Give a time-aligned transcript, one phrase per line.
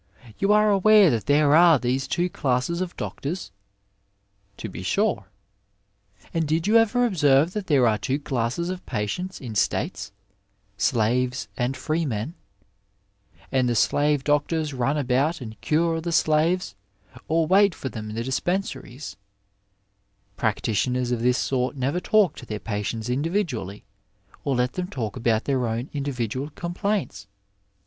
[0.39, 3.51] You are aware that there are these two ckuwes of doctors?
[4.57, 4.57] GZe.
[4.57, 5.25] To be sure.
[5.25, 10.11] (Eih, And did you ever observe that there are two classes of patients in states,
[10.75, 12.33] slaves and freemen;
[13.51, 16.73] and the slave doctors run about and cure the slaves,
[17.27, 19.17] or wait for them in the dispensaries—
[20.35, 23.85] practitioners of this sort never talk to their patients individually,
[24.43, 27.27] or let them talk about their own individual complaints